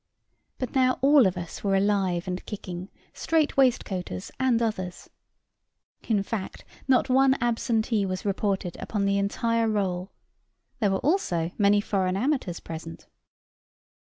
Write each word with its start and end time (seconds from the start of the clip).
But 0.57 0.73
now 0.73 0.97
all 1.03 1.27
of 1.27 1.37
us 1.37 1.63
were 1.63 1.75
alive 1.75 2.27
and 2.27 2.43
kicking, 2.47 2.89
strait 3.13 3.55
waistcoaters 3.55 4.31
and 4.39 4.59
others; 4.59 5.11
in 6.01 6.23
fact, 6.23 6.65
not 6.87 7.07
one 7.07 7.35
absentee 7.39 8.07
was 8.07 8.25
reported 8.25 8.75
upon 8.79 9.05
the 9.05 9.19
entire 9.19 9.67
roll. 9.69 10.11
There 10.79 10.89
were 10.89 11.05
also 11.05 11.51
many 11.59 11.81
foreign 11.81 12.17
amateurs 12.17 12.59
present. 12.59 13.05